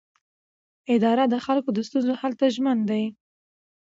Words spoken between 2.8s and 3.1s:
ده.